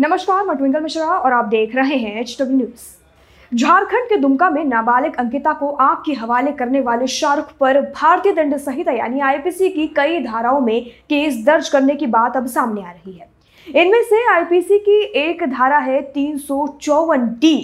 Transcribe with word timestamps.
नमस्कार, 0.00 0.44
मैं 0.46 0.56
ट्विंकल 0.56 0.80
मिश्रा 0.80 1.06
और 1.06 1.32
आप 1.32 1.44
देख 1.44 1.74
रहे 1.74 1.96
हैं 1.96 2.20
एच 2.20 2.36
डब्ल्यू 2.40 2.56
न्यूज़ 2.56 3.56
झारखंड 3.56 4.08
के 4.08 4.16
दुमका 4.16 4.48
में 4.50 4.64
नाबालिग 4.64 5.14
अंकिता 5.18 5.52
को 5.52 5.70
आग 5.76 6.02
के 6.06 6.12
हवाले 6.14 6.50
करने 6.52 6.80
वाले 6.80 7.06
शाहरुख 7.06 7.50
पर 7.60 7.80
भारतीय 7.82 8.32
दंड 8.32 8.56
संहिता 8.56 8.92
यानी 8.92 9.20
आईपीसी 9.20 9.68
की 9.68 9.86
कई 9.96 10.20
धाराओं 10.24 10.60
में 10.60 10.84
केस 11.10 11.42
दर्ज 11.46 11.68
करने 11.68 11.94
की 11.94 12.06
बात 12.06 12.36
अब 12.36 12.46
सामने 12.46 12.82
आ 12.82 12.90
रही 12.90 13.12
है। 13.12 13.28
इनमें 13.66 14.02
से 14.02 14.24
आईपीसी 14.32 14.78
की 14.78 15.00
एक 15.20 15.42
धारा 15.48 15.78
है 15.78 16.00
तीन 16.12 16.38
सौ 16.38 16.66
चौवन 16.82 17.26
डी 17.40 17.56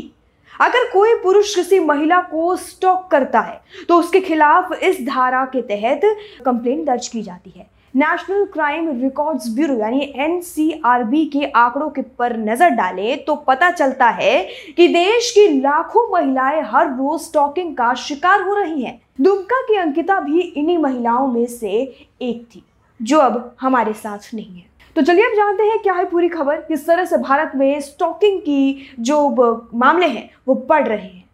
अगर 0.61 0.91
कोई 0.93 1.15
पुरुष 1.23 1.55
किसी 1.55 1.79
महिला 1.81 2.21
को 2.25 2.57
स्टॉक 2.57 3.07
करता 3.11 3.41
है 3.41 3.61
तो 3.89 3.99
उसके 3.99 4.21
खिलाफ 4.21 4.73
इस 4.83 5.01
धारा 5.07 5.45
के 5.47 5.63
तहत 5.63 6.01
कंप्लेन 6.45 6.85
दर्ज 6.85 7.09
की 7.09 7.23
जाती 7.23 7.53
है। 7.57 7.67
नेशनल 7.95 8.45
क्राइम 8.45 8.89
रिकॉर्ड्स 9.01 9.49
ब्यूरो 9.55 9.75
यानी 9.79 10.01
एनसीआरबी 10.17 11.25
के 11.27 11.45
आंकड़ों 11.47 11.89
के 11.91 12.03
पर 12.19 12.37
नज़र 12.39 12.71
डालें 12.71 13.25
तो 13.25 13.35
पता 13.47 13.71
चलता 13.71 14.09
है 14.11 14.43
कि 14.77 14.87
देश 14.89 15.31
की 15.31 15.47
लाखों 15.61 16.07
महिलाएँ 16.13 16.63
हर 16.65 16.89
रोज 16.89 17.21
स्टॉकिंग 17.21 17.75
का 17.77 17.93
शिकार 17.99 18.43
हो 18.43 18.55
रही 18.55 18.83
हैं। 18.83 19.01
दुमका 19.21 19.61
की 19.63 19.77
अंकिता 19.77 20.19
भी 20.21 20.41
इन्हीं 20.41 20.79
महिलाओं 20.79 21.27
में 21.27 21.47
से 21.47 21.71
एक 21.71 22.45
थी, 22.47 22.65
जो 23.01 23.19
अब 23.19 23.55
हमारे 23.61 23.93
साथ 23.95 24.35
नहीं 24.35 24.57
है। 24.57 24.67
तो 24.97 25.03
चलिए 25.03 25.25
अब 25.25 25.37
जानते 25.37 25.65
हैं 25.65 25.79
क्या 25.79 25.95
है 25.95 26.11
पूरी 26.11 26.29
खबर, 26.29 26.57
किस 26.59 26.87
तरह 26.87 27.05
से 27.05 27.17
भारत 27.19 27.53
में 27.57 27.81
स्टॉकिंग 27.81 28.41
की 28.41 28.95
जो 29.01 29.69
मामले 29.75 30.07
हैं, 30.07 30.31
वो 30.49 30.55
बढ़ 30.69 30.87
रहे 30.89 30.99
हैं। 31.01 31.25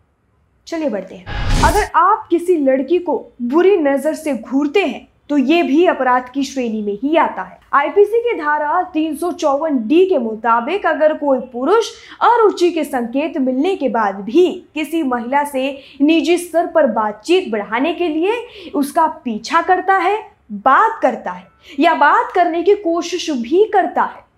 चलिए 0.67 0.89
बढ़ते 0.89 1.15
हैं। 1.15 1.63
अगर 1.65 1.91
आप 1.97 2.27
किसी 2.31 2.57
लड़की 2.59 2.99
को 2.99 3.25
बुरी 3.43 3.77
नज़र 3.79 4.15
से 4.15 4.35
घूरते 4.35 4.85
हैं 4.85 5.09
तो 5.31 5.37
ये 5.39 5.63
भी 5.63 5.85
अपराध 5.87 6.29
की 6.29 6.43
श्रेणी 6.45 6.81
में 6.83 6.99
ही 7.03 7.17
आता 7.17 7.43
है। 7.43 7.59
आईपीसी 7.73 8.21
की 8.21 8.37
धारा 8.39 8.83
तीन 8.93 9.15
सौ 9.17 9.31
चौवन 9.33 9.77
डी 9.89 10.05
के 10.07 10.19
मुताबिक 10.19 10.87
अगर 10.87 11.13
कोई 11.17 11.39
पुरुष 11.53 11.91
अरुचि 12.23 12.71
के 12.71 12.85
संकेत 12.85 13.39
मिलने 13.39 13.75
के 13.77 13.89
बाद 13.89 14.21
भी 14.25 14.47
किसी 14.75 15.03
महिला 15.03 15.45
से 15.45 15.71
निजी 16.01 16.37
स्तर 16.39 16.67
पर 16.67 16.87
बातचीत 16.93 17.51
बढ़ाने 17.53 17.95
के 17.95 18.09
लिए 18.09 18.71
उसका 18.75 19.07
पीछा 19.25 19.63
करता 19.63 19.97
है, 19.97 20.19
बात 20.53 20.99
करता 21.03 21.31
है 21.31 21.49
या 21.81 21.95
बात 21.97 22.33
करने 22.35 22.63
की 22.63 22.75
कोशिश 22.75 23.31
भी 23.33 23.65
करता 23.65 24.03
है 24.05 24.29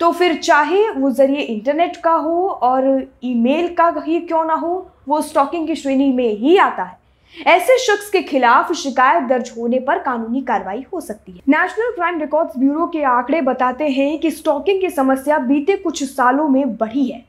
तो 0.00 0.10
फिर 0.12 0.34
चाहे 0.36 0.88
वो 0.90 1.10
ज़रिए 1.10 1.40
इंटरनेट 1.40 1.96
का 1.96 2.12
हो 2.12 2.48
और 2.48 3.06
ईमेल 3.24 3.74
का 3.74 3.92
ही 3.98 4.20
क्यों 4.20 4.44
ना 4.44 4.54
हो, 4.54 4.90
वो 5.08 5.20
स्टॉकिंग 5.22 5.66
की 5.66 5.74
श्रेणी 5.74 6.12
में 6.12 6.28
ही 6.38 6.56
आता 6.58 6.82
है। 6.82 7.00
ऐसे 7.36 7.78
शख्स 7.78 8.08
के 8.10 8.20
खिलाफ 8.22 8.72
शिकायत 8.72 9.22
दर्ज 9.22 9.52
होने 9.58 9.78
पर 9.80 9.98
कानूनी 9.98 10.40
कार्रवाई 10.40 10.84
हो 10.92 11.00
सकती 11.00 11.32
है। 11.32 11.38
नेशनल 11.48 11.90
क्राइम 11.90 12.20
रिकॉर्ड्स 12.20 12.58
ब्यूरो 12.58 12.86
के 12.86 13.02
आंकड़े 13.02 13.40
बताते 13.40 13.88
हैं 13.88 14.18
कि 14.18 14.30
स्टॉकिंग 14.30 14.80
की 14.80 14.90
समस्या 14.90 15.38
बीते 15.38 15.76
कुछ 15.76 16.02
सालों 16.04 16.48
में 16.48 16.76
बढ़ी 16.76 17.04
है। 17.06 17.24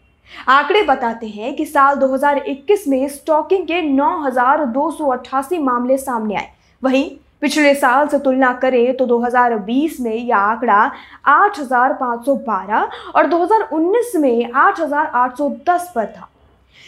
आंकड़े 0.50 0.82
बताते 0.84 1.28
हैं 1.28 1.56
कि 1.56 1.66
साल 1.66 1.96
2021 1.96 2.88
में 2.88 3.08
स्टॉकिंग 3.08 3.66
के 3.68 3.82
9,288 3.84 5.60
मामले 5.60 5.98
सामने 5.98 6.36
आए। 6.36 6.50
वहीं 6.84 7.10
पिछले 7.42 7.74
साल 7.76 8.08
से 8.08 8.20
तुलना 8.20 8.54
करें 8.54 8.96
तो 8.98 9.06
2020 9.06 10.00
में 10.00 10.16
यह 10.16 10.38
आंकड़ा 10.38 10.92
8,512 11.28 12.90
और 13.16 13.28
2019 13.28 14.16
में 14.16 14.52
8,810 14.56 15.92
पर 15.96 16.06
था। 16.08 16.30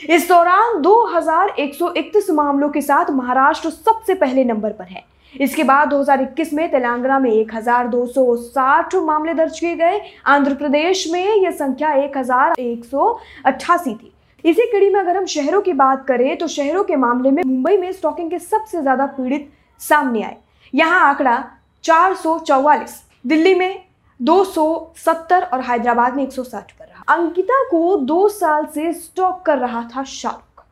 इस 0.09 0.27
दौरान 0.29 0.81
2,131 0.81 2.29
मामलों 2.31 2.69
के 2.69 2.81
साथ 2.81 3.11
महाराष्ट्र 3.11 3.69
सबसे 3.69 4.13
पहले 4.15 4.43
नंबर 4.43 4.71
पर 4.71 4.85
है। 4.85 5.03
इसके 5.33 5.63
बाद 5.63 5.89
2021 5.89 6.53
में 6.53 6.71
तेलंगाना 6.71 7.19
में 7.19 7.31
1,260 7.31 8.95
मामले 9.05 9.33
दर्ज 9.33 9.59
किए 9.59 9.75
गए। 9.75 9.99
आंध्र 10.25 10.53
प्रदेश 10.55 11.07
में 11.11 11.35
यह 11.35 11.51
संख्या 11.53 11.93
1,188 11.95 13.93
थी। 13.93 14.11
इसी 14.43 14.65
कड़ी 14.71 14.89
में 14.89 14.99
अगर 14.99 15.17
हम 15.17 15.25
शहरों 15.27 15.61
की 15.61 15.73
बात 15.75 16.05
करें 16.07 16.37
तो 16.37 16.47
शहरों 16.47 16.83
के 16.83 16.95
मामले 16.97 17.31
में 17.31 17.43
मुंबई 17.43 17.77
में 17.77 17.91
स्टॉकिंग 17.91 18.29
के 18.31 18.39
सबसे 18.39 18.81
ज़्यादा 18.81 19.05
पीड़ित 19.07 19.49
सामने 19.81 20.23
आए। 20.23 20.37
यहाँ 20.73 20.99
आंकड़ा 21.07 21.43
चार 21.83 22.13
सौ 22.15 22.37
चौवालिस 22.39 22.91
दिल्ली 23.27 23.55
में 23.55 23.83
270 24.19 25.43
और 25.43 25.61
हैदराबाद 25.61 26.15
में 26.15 26.23
160 26.23 26.71
पर 26.71 26.85
रहा। 26.85 26.94
अंकिता 27.07 27.63
को 27.71 27.97
दो 27.97 28.29
साल 28.29 28.65
से 28.65 28.93
स्टॉक 28.93 29.41
कर 29.41 29.57
रहा 29.57 29.89
था 29.95 30.03
शाहरुख। 30.03 30.63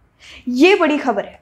ये 0.48 0.76
बड़ी 0.76 0.98
खबर 0.98 1.26
है। 1.26 1.42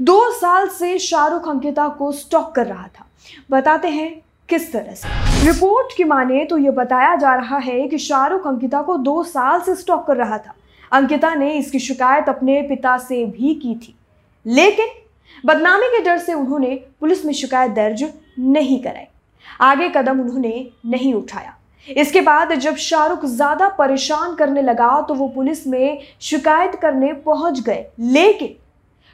दो 0.00 0.30
साल 0.30 0.68
से 0.68 0.98
शाहरुख 0.98 1.48
अंकिता 1.48 1.88
को 1.88 2.12
स्टॉक 2.12 2.54
कर 2.54 2.66
रहा 2.66 2.86
था। 2.86 3.06
बताते 3.50 3.88
हैं 3.88 4.22
किस 4.48 4.72
तरह 4.72 4.94
से। 4.94 5.08
रिपोर्ट 5.46 5.96
की 5.96 6.04
माने 6.04 6.44
तो 6.44 6.58
यह 6.58 6.70
बताया 6.70 7.14
जा 7.16 7.34
रहा 7.34 7.58
है 7.58 7.88
कि 7.88 7.98
शाहरुख 7.98 8.46
अंकिता 8.46 8.82
को 8.82 8.96
दो 8.96 9.22
साल 9.22 9.60
से 9.60 9.74
स्टॉक 9.74 10.06
कर 10.06 10.16
रहा 10.16 10.38
था। 10.38 10.54
अंकिता 10.92 11.34
ने 11.34 11.52
इसकी 11.52 11.78
शिकायत 11.78 12.28
अपने 12.28 12.62
पिता 12.62 12.98
से 12.98 13.26
भी 13.26 13.54
की 13.54 13.74
थी। 13.74 13.94
लेकिन 14.46 14.86
बदनामी 15.46 15.86
के 15.86 16.04
डर 16.04 16.18
से 16.18 16.34
उन्होंने 16.34 16.84
पुलिस 17.00 17.24
में 17.24 17.32
शिकायत 17.32 17.70
दर्ज 17.70 18.12
नहीं 18.38 18.82
कराई। 18.82 19.06
आगे 19.60 19.88
कदम 19.88 20.20
उन्होंने 20.20 20.70
नहीं 20.86 21.14
उठाया। 21.14 21.56
इसके 21.88 22.20
बाद 22.20 22.52
जब 22.54 22.76
शाहरुख 22.78 23.24
ज़्यादा 23.26 23.68
परेशान 23.78 24.34
करने 24.34 24.62
लगा 24.62 25.00
तो 25.00 25.14
वो 25.14 25.28
पुलिस 25.28 25.66
में 25.66 26.02
शिकायत 26.20 26.74
करने 26.82 27.12
पहुँच 27.22 27.60
गए। 27.60 27.86
लेकिन 28.00 28.54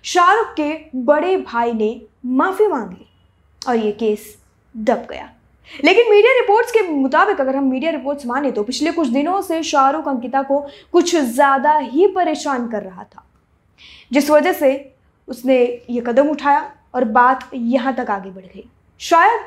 शाहरुख 0.04 0.52
के 0.56 0.74
बड़े 0.96 1.36
भाई 1.36 1.72
ने 1.72 2.00
माफ़ी 2.26 2.66
मांग 2.66 2.94
और 3.62 3.76
ये 3.76 3.92
केस 3.92 4.36
दब 4.74 5.06
गया। 5.10 5.30
लेकिन 5.84 6.10
मीडिया 6.10 6.32
रिपोर्ट्स 6.34 6.72
के 6.72 6.82
मुताबिक 6.82 7.40
अगर 7.40 7.56
हम 7.56 7.64
मीडिया 7.64 7.90
रिपोर्ट्स 7.90 8.26
माने 8.26 8.50
तो 8.50 8.62
पिछले 8.62 8.92
कुछ 8.92 9.08
दिनों 9.08 9.40
से 9.42 9.62
शाहरुख 9.62 10.08
अंकिता 10.08 10.42
को 10.42 10.58
कुछ 10.92 11.14
ज़्यादा 11.16 11.76
ही 11.76 12.06
परेशान 12.06 12.68
कर 12.68 12.82
रहा 12.82 13.04
था, 13.04 13.24
जिस 14.12 14.30
वजह 14.30 14.52
से 14.52 14.94
उसने 15.28 15.58
ये 15.90 16.00
कदम 16.00 16.28
उठाया 16.28 16.70
और 16.94 17.04
बात 17.06 17.50
यहाँ 17.54 17.94
तक 17.94 18.10
आगे 18.10 18.30
बढ़ 18.30 18.44
गई। 18.44 18.64
शायद 19.00 19.40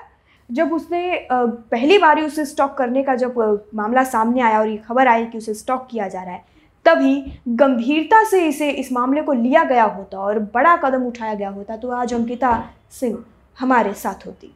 जब 0.49 0.73
उसने 0.73 1.27
पहली 1.31 1.97
बार 1.97 2.21
उसे 2.21 2.45
स्टॉक 2.45 2.73
करने 2.77 3.03
का 3.03 3.15
जब 3.15 3.35
मामला 3.75 4.03
सामने 4.03 4.41
आया 4.41 4.59
और 4.59 4.67
ये 4.67 4.77
खबर 4.77 5.07
आई 5.07 5.25
कि 5.25 5.37
उसे 5.37 5.53
स्टॉक 5.53 5.87
किया 5.91 6.07
जा 6.07 6.23
रहा 6.23 6.33
है, 6.33 6.43
तभी 6.85 7.41
गंभीरता 7.47 8.23
से 8.23 8.45
इसे 8.47 8.69
इस 8.71 8.91
मामले 8.91 9.21
को 9.21 9.33
लिया 9.33 9.63
गया 9.63 9.83
होता 9.85 10.19
और 10.19 10.39
बड़ा 10.53 10.75
कदम 10.77 11.05
उठाया 11.07 11.33
गया 11.33 11.49
होता। 11.49 11.75
तो 11.75 11.89
आज 11.91 12.13
अंकिता 12.13 12.63
सिंह 12.91 13.17
हमारे 13.57 13.93
साथ 13.93 14.25
होती। 14.27 14.53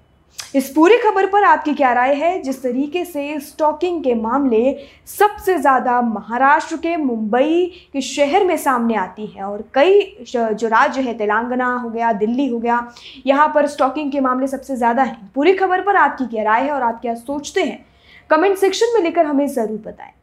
इस 0.55 0.69
पूरी 0.71 0.97
खबर 0.97 1.25
पर 1.25 1.43
आपकी 1.43 1.73
क्या 1.73 1.91
राय 1.93 2.13
है? 2.15 2.41
जिस 2.41 2.61
तरीके 2.63 3.03
से 3.05 3.39
स्टॉकिंग 3.41 4.03
के 4.03 4.13
मामले 4.15 4.75
सबसे 5.07 5.57
ज़्यादा 5.57 6.01
महाराष्ट्र 6.01 6.77
के 6.77 6.95
मुंबई 6.97 7.65
के 7.93 8.01
शहर 8.01 8.45
में 8.45 8.55
सामने 8.57 8.95
आती 8.95 9.25
है 9.27 9.43
और 9.43 9.63
कई 9.73 10.01
जो 10.23 10.67
राज्य 10.67 11.01
है, 11.01 11.13
तेलंगाना 11.13 11.73
हो 11.75 11.89
गया, 11.89 12.11
दिल्ली 12.13 12.47
हो 12.47 12.59
गया, 12.59 12.79
यहाँ 13.25 13.47
पर 13.55 13.67
स्टॉकिंग 13.67 14.11
के 14.11 14.19
मामले 14.19 14.47
सबसे 14.47 14.75
ज़्यादा 14.75 15.03
हैं। 15.03 15.31
पूरी 15.35 15.53
खबर 15.53 15.81
पर 15.81 15.95
आपकी 15.95 16.27
क्या 16.27 16.43
राय 16.43 16.63
है 16.63 16.71
और 16.71 16.83
आप 16.83 16.99
क्या 17.01 17.15
सोचते 17.15 17.63
हैं? 17.63 17.85
कमेंट 18.29 18.57
सेक्शन 18.57 18.93
में 18.93 19.01
लेकर 19.01 19.25
हमें 19.25 19.47
ज़रूर 19.47 19.81
बताएँ। 19.85 20.13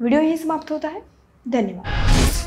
वीडियो 0.00 0.20
यही 0.20 0.36
समाप्त 0.36 0.70
होता 0.70 0.88
है। 0.88 1.02
धन्यवाद। 1.46 2.45